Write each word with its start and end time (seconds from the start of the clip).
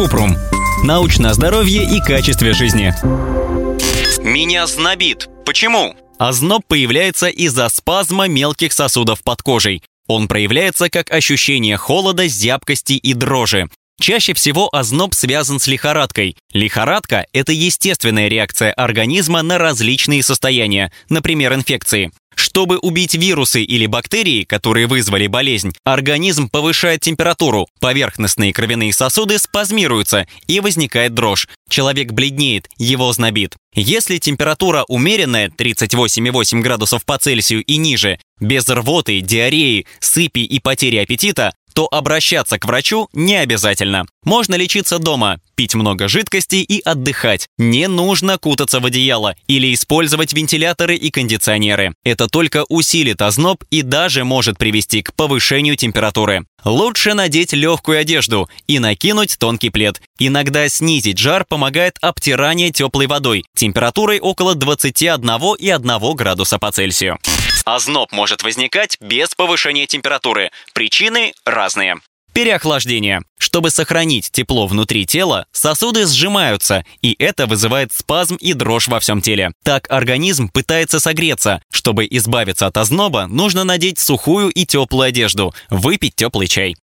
Купрум. 0.00 0.34
Научное 0.82 1.34
здоровье 1.34 1.84
и 1.84 2.00
качестве 2.00 2.54
жизни. 2.54 2.94
Меня 4.24 4.66
знобит. 4.66 5.28
Почему? 5.44 5.94
Озноб 6.18 6.64
появляется 6.66 7.28
из-за 7.28 7.68
спазма 7.68 8.26
мелких 8.26 8.72
сосудов 8.72 9.22
под 9.22 9.42
кожей. 9.42 9.82
Он 10.06 10.26
проявляется 10.26 10.88
как 10.88 11.10
ощущение 11.10 11.76
холода, 11.76 12.26
зябкости 12.28 12.94
и 12.94 13.12
дрожи. 13.12 13.68
Чаще 14.00 14.32
всего 14.32 14.74
озноб 14.74 15.12
связан 15.12 15.60
с 15.60 15.66
лихорадкой. 15.66 16.34
Лихорадка– 16.54 17.26
это 17.34 17.52
естественная 17.52 18.28
реакция 18.28 18.72
организма 18.72 19.42
на 19.42 19.58
различные 19.58 20.22
состояния, 20.22 20.90
например, 21.10 21.52
инфекции. 21.52 22.10
Чтобы 22.40 22.78
убить 22.78 23.12
вирусы 23.12 23.62
или 23.62 23.84
бактерии, 23.84 24.44
которые 24.44 24.86
вызвали 24.86 25.26
болезнь, 25.26 25.74
организм 25.84 26.48
повышает 26.48 27.02
температуру, 27.02 27.68
поверхностные 27.80 28.54
кровяные 28.54 28.94
сосуды 28.94 29.38
спазмируются 29.38 30.26
и 30.46 30.60
возникает 30.60 31.12
дрожь. 31.12 31.48
Человек 31.68 32.12
бледнеет, 32.12 32.70
его 32.78 33.12
знобит. 33.12 33.56
Если 33.74 34.16
температура 34.16 34.84
умеренная 34.88 35.50
38,8 35.50 36.60
градусов 36.60 37.04
по 37.04 37.18
Цельсию 37.18 37.62
и 37.62 37.76
ниже, 37.76 38.18
без 38.40 38.66
рвоты, 38.68 39.20
диареи, 39.20 39.86
сыпи 40.00 40.40
и 40.40 40.60
потери 40.60 40.96
аппетита, 40.96 41.52
то 41.80 41.88
обращаться 41.90 42.58
к 42.58 42.66
врачу 42.66 43.08
не 43.14 43.36
обязательно. 43.36 44.04
Можно 44.22 44.56
лечиться 44.56 44.98
дома, 44.98 45.40
пить 45.54 45.74
много 45.74 46.08
жидкости 46.08 46.56
и 46.56 46.82
отдыхать. 46.82 47.48
Не 47.56 47.88
нужно 47.88 48.36
кутаться 48.36 48.80
в 48.80 48.84
одеяло 48.84 49.34
или 49.46 49.72
использовать 49.72 50.34
вентиляторы 50.34 50.94
и 50.94 51.10
кондиционеры. 51.10 51.94
Это 52.04 52.28
только 52.28 52.66
усилит 52.68 53.22
озноб 53.22 53.64
и 53.70 53.80
даже 53.80 54.24
может 54.24 54.58
привести 54.58 55.00
к 55.00 55.14
повышению 55.14 55.74
температуры. 55.76 56.44
Лучше 56.66 57.14
надеть 57.14 57.54
легкую 57.54 57.98
одежду 57.98 58.50
и 58.66 58.78
накинуть 58.78 59.38
тонкий 59.38 59.70
плед. 59.70 60.02
Иногда 60.18 60.68
снизить 60.68 61.16
жар 61.16 61.46
помогает 61.48 61.96
обтирание 62.02 62.72
теплой 62.72 63.06
водой 63.06 63.46
температурой 63.56 64.20
около 64.20 64.54
21,1 64.54 66.14
градуса 66.14 66.58
по 66.58 66.70
Цельсию. 66.72 67.16
Озноб 67.64 68.12
может 68.12 68.42
возникать 68.42 68.96
без 69.00 69.34
повышения 69.34 69.86
температуры. 69.86 70.50
Причины 70.72 71.32
разные. 71.44 71.96
Переохлаждение. 72.32 73.22
Чтобы 73.38 73.70
сохранить 73.70 74.30
тепло 74.30 74.66
внутри 74.66 75.04
тела, 75.04 75.46
сосуды 75.50 76.06
сжимаются, 76.06 76.84
и 77.02 77.16
это 77.18 77.46
вызывает 77.46 77.92
спазм 77.92 78.36
и 78.36 78.52
дрожь 78.52 78.86
во 78.86 79.00
всем 79.00 79.20
теле. 79.20 79.52
Так 79.64 79.90
организм 79.90 80.48
пытается 80.48 81.00
согреться. 81.00 81.60
Чтобы 81.72 82.06
избавиться 82.08 82.66
от 82.66 82.76
озноба, 82.76 83.26
нужно 83.26 83.64
надеть 83.64 83.98
сухую 83.98 84.50
и 84.50 84.64
теплую 84.64 85.08
одежду, 85.08 85.52
выпить 85.70 86.14
теплый 86.14 86.46
чай. 86.46 86.76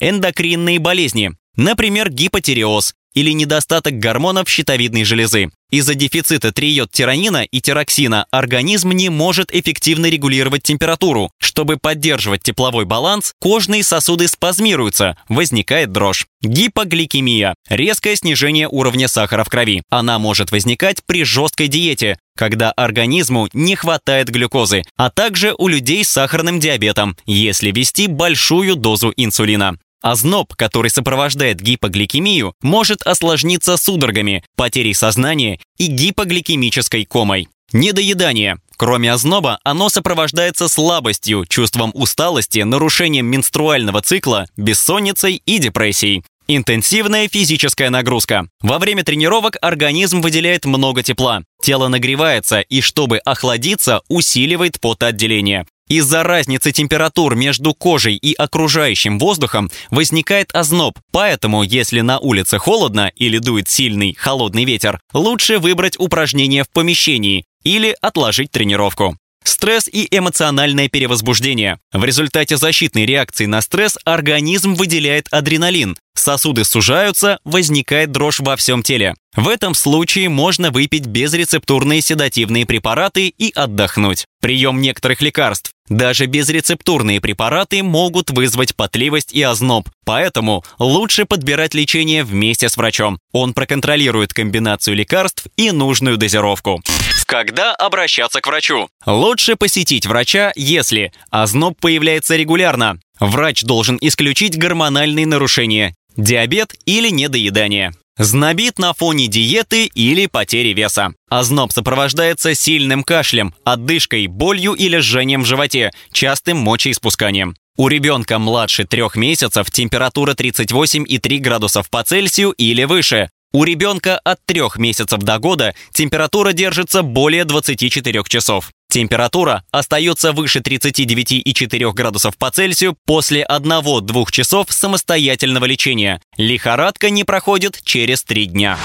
Эндокринные 0.00 0.78
болезни. 0.78 1.32
Например, 1.56 2.10
гипотереоз 2.10 2.94
или 3.16 3.32
недостаток 3.32 3.98
гормонов 3.98 4.48
щитовидной 4.48 5.04
железы. 5.04 5.48
Из-за 5.70 5.94
дефицита 5.94 6.52
триодтиронина 6.52 7.42
и 7.42 7.60
тироксина 7.60 8.26
организм 8.30 8.92
не 8.92 9.08
может 9.08 9.52
эффективно 9.52 10.06
регулировать 10.06 10.62
температуру. 10.62 11.32
Чтобы 11.40 11.78
поддерживать 11.78 12.42
тепловой 12.42 12.84
баланс, 12.84 13.32
кожные 13.40 13.82
сосуды 13.82 14.28
спазмируются, 14.28 15.16
возникает 15.28 15.90
дрожь. 15.90 16.26
Гипогликемия– 16.42 17.54
резкое 17.68 18.14
снижение 18.14 18.68
уровня 18.68 19.08
сахара 19.08 19.42
в 19.42 19.48
крови. 19.48 19.82
Она 19.90 20.20
может 20.20 20.52
возникать 20.52 20.98
при 21.04 21.24
жесткой 21.24 21.66
диете, 21.68 22.18
когда 22.36 22.70
организму 22.70 23.48
не 23.54 23.74
хватает 23.74 24.28
глюкозы, 24.28 24.82
а 24.96 25.10
также 25.10 25.54
у 25.56 25.66
людей 25.66 26.04
с 26.04 26.10
сахарным 26.10 26.60
диабетом, 26.60 27.16
если 27.24 27.72
ввести 27.72 28.06
большую 28.06 28.76
дозу 28.76 29.12
инсулина. 29.16 29.78
Озноб, 30.02 30.54
который 30.54 30.90
сопровождает 30.90 31.60
гипогликемию, 31.60 32.54
может 32.62 33.02
осложниться 33.02 33.76
судорогами, 33.76 34.44
потерей 34.56 34.94
сознания 34.94 35.58
и 35.78 35.86
гипогликемической 35.86 37.04
комой. 37.04 37.48
Недоедание. 37.72 38.58
Кроме 38.76 39.12
озноба, 39.12 39.58
оно 39.64 39.88
сопровождается 39.88 40.68
слабостью, 40.68 41.46
чувством 41.48 41.90
усталости, 41.94 42.58
нарушением 42.60 43.26
менструального 43.26 44.02
цикла, 44.02 44.46
бессонницей 44.56 45.42
и 45.44 45.58
депрессией. 45.58 46.22
Интенсивная 46.48 47.28
физическая 47.28 47.90
нагрузка. 47.90 48.48
Во 48.60 48.78
время 48.78 49.02
тренировок 49.02 49.56
организм 49.60 50.20
выделяет 50.20 50.64
много 50.64 51.02
тепла. 51.02 51.42
Тело 51.60 51.88
нагревается 51.88 52.60
и, 52.60 52.80
чтобы 52.80 53.18
охладиться, 53.18 54.02
усиливает 54.08 54.80
потоотделение. 54.80 55.66
Из-за 55.88 56.22
разницы 56.22 56.70
температур 56.70 57.34
между 57.34 57.74
кожей 57.74 58.14
и 58.14 58.32
окружающим 58.34 59.18
воздухом 59.18 59.72
возникает 59.90 60.54
озноб, 60.54 60.98
поэтому 61.10 61.64
если 61.64 62.00
на 62.00 62.20
улице 62.20 62.58
холодно 62.58 63.10
или 63.16 63.38
дует 63.38 63.68
сильный 63.68 64.14
холодный 64.14 64.64
ветер, 64.64 65.00
лучше 65.12 65.58
выбрать 65.58 65.98
упражнение 65.98 66.62
в 66.62 66.70
помещении 66.70 67.44
или 67.64 67.96
отложить 68.00 68.52
тренировку. 68.52 69.16
Стресс 69.46 69.88
и 69.88 70.08
эмоциональное 70.10 70.88
перевозбуждение. 70.88 71.78
В 71.92 72.04
результате 72.04 72.56
защитной 72.56 73.06
реакции 73.06 73.46
на 73.46 73.60
стресс 73.60 73.96
организм 74.04 74.74
выделяет 74.74 75.28
адреналин. 75.30 75.96
Сосуды 76.14 76.64
сужаются, 76.64 77.38
возникает 77.44 78.10
дрожь 78.10 78.40
во 78.40 78.56
всем 78.56 78.82
теле. 78.82 79.14
В 79.36 79.48
этом 79.48 79.74
случае 79.74 80.30
можно 80.30 80.72
выпить 80.72 81.06
безрецептурные 81.06 82.00
седативные 82.00 82.66
препараты 82.66 83.28
и 83.28 83.52
отдохнуть. 83.54 84.24
Прием 84.40 84.80
некоторых 84.80 85.22
лекарств. 85.22 85.70
Даже 85.88 86.26
безрецептурные 86.26 87.20
препараты 87.20 87.84
могут 87.84 88.30
вызвать 88.30 88.74
потливость 88.74 89.32
и 89.32 89.42
озноб, 89.42 89.88
поэтому 90.04 90.64
лучше 90.80 91.24
подбирать 91.24 91.74
лечение 91.74 92.24
вместе 92.24 92.68
с 92.68 92.76
врачом. 92.76 93.20
Он 93.32 93.54
проконтролирует 93.54 94.34
комбинацию 94.34 94.96
лекарств 94.96 95.46
и 95.56 95.70
нужную 95.70 96.16
дозировку. 96.16 96.82
Когда 97.26 97.74
обращаться 97.74 98.40
к 98.40 98.46
врачу? 98.46 98.88
Лучше 99.04 99.56
посетить 99.56 100.06
врача, 100.06 100.52
если 100.54 101.12
озноб 101.30 101.78
появляется 101.80 102.36
регулярно. 102.36 103.00
Врач 103.18 103.64
должен 103.64 103.98
исключить 104.00 104.56
гормональные 104.56 105.26
нарушения, 105.26 105.94
диабет 106.16 106.74
или 106.86 107.08
недоедание. 107.08 107.92
Знобит 108.16 108.78
на 108.78 108.94
фоне 108.94 109.26
диеты 109.26 109.86
или 109.86 110.26
потери 110.26 110.72
веса. 110.72 111.12
Озноб 111.28 111.72
сопровождается 111.72 112.54
сильным 112.54 113.02
кашлем, 113.02 113.54
отдышкой, 113.64 114.26
болью 114.28 114.72
или 114.72 114.96
жжением 114.98 115.42
в 115.42 115.46
животе, 115.46 115.90
частым 116.12 116.56
мочеиспусканием. 116.58 117.56
У 117.76 117.88
ребенка 117.88 118.38
младше 118.38 118.84
трех 118.84 119.16
месяцев 119.16 119.70
температура 119.70 120.32
38,3 120.32 121.38
градусов 121.38 121.90
по 121.90 122.02
Цельсию 122.04 122.52
или 122.52 122.84
выше. 122.84 123.28
У 123.52 123.64
ребенка 123.64 124.18
от 124.18 124.38
трех 124.44 124.76
месяцев 124.76 125.20
до 125.20 125.38
года 125.38 125.74
температура 125.92 126.52
держится 126.52 127.02
более 127.02 127.44
24 127.44 128.22
часов. 128.28 128.70
Температура 128.88 129.64
остается 129.72 130.32
выше 130.32 130.60
39,4 130.60 131.92
градусов 131.92 132.38
по 132.38 132.50
Цельсию 132.50 132.96
после 133.04 133.44
1-2 133.44 134.30
часов 134.30 134.68
самостоятельного 134.70 135.64
лечения. 135.64 136.20
Лихорадка 136.36 137.10
не 137.10 137.24
проходит 137.24 137.80
через 137.82 138.22
3 138.22 138.46
дня. 138.46 138.78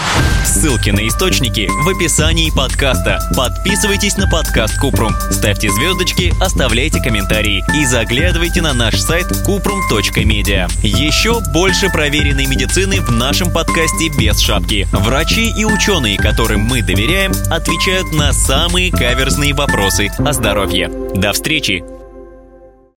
Ссылки 0.46 0.90
на 0.90 1.08
источники 1.08 1.70
в 1.70 1.88
описании 1.88 2.50
подкаста. 2.50 3.20
Подписывайтесь 3.38 4.18
на 4.18 4.28
подкаст 4.28 4.78
Купрум, 4.80 5.14
ставьте 5.30 5.70
звездочки, 5.70 6.34
оставляйте 6.42 7.00
комментарии 7.02 7.64
и 7.74 7.86
заглядывайте 7.86 8.62
на 8.62 8.74
наш 8.74 8.96
сайт 8.96 9.28
kuprum.media. 9.48 10.70
Еще 10.84 11.40
больше 11.54 11.90
проверенной 11.90 12.48
медицины 12.48 13.02
в 13.02 13.12
нашем 13.12 13.52
подкасте 13.52 14.10
без 14.18 14.40
шапки. 14.40 14.88
Врачи 14.92 15.54
и 15.56 15.64
ученые, 15.64 16.18
которым 16.18 16.62
мы 16.62 16.82
доверяем, 16.82 17.32
отвечают 17.50 18.12
на 18.12 18.34
самые 18.34 18.92
каверзные 18.92 19.54
вопросы 19.54 20.01
о 20.20 20.34
здоровье. 20.34 20.90
До 21.16 21.32
встречи! 21.34 22.01